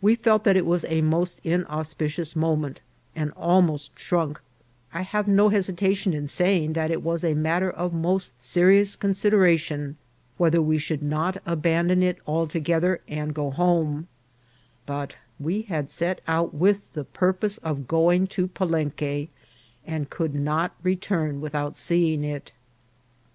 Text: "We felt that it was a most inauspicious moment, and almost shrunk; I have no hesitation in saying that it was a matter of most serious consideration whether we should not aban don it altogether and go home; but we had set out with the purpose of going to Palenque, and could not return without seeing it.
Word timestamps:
"We 0.00 0.14
felt 0.14 0.44
that 0.44 0.56
it 0.56 0.64
was 0.64 0.86
a 0.88 1.02
most 1.02 1.38
inauspicious 1.44 2.34
moment, 2.34 2.80
and 3.14 3.32
almost 3.36 3.98
shrunk; 3.98 4.40
I 4.94 5.02
have 5.02 5.28
no 5.28 5.50
hesitation 5.50 6.14
in 6.14 6.26
saying 6.26 6.72
that 6.72 6.90
it 6.90 7.02
was 7.02 7.22
a 7.22 7.34
matter 7.34 7.68
of 7.70 7.92
most 7.92 8.40
serious 8.40 8.96
consideration 8.96 9.98
whether 10.38 10.62
we 10.62 10.78
should 10.78 11.02
not 11.02 11.44
aban 11.44 11.88
don 11.88 12.02
it 12.02 12.16
altogether 12.26 13.00
and 13.08 13.34
go 13.34 13.50
home; 13.50 14.08
but 14.86 15.16
we 15.38 15.60
had 15.60 15.90
set 15.90 16.22
out 16.26 16.54
with 16.54 16.90
the 16.94 17.04
purpose 17.04 17.58
of 17.58 17.86
going 17.86 18.26
to 18.28 18.48
Palenque, 18.48 19.28
and 19.86 20.08
could 20.08 20.34
not 20.34 20.76
return 20.82 21.42
without 21.42 21.76
seeing 21.76 22.24
it. 22.24 22.52